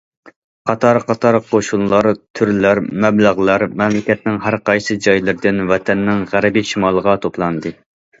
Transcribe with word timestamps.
قاتار- 0.67 0.99
قاتار 1.09 1.35
قوشۇنلار، 1.49 2.07
تۈرلەر، 2.39 2.81
مەبلەغلەر 3.03 3.65
مەملىكەتنىڭ 3.81 4.39
ھەر 4.47 4.57
قايسى 4.71 4.97
جايلىرىدىن 5.09 5.61
ۋەتەننىڭ 5.73 6.25
غەربىي 6.33 6.67
شىمالىغا 6.71 7.15
توپلاندى. 7.27 7.75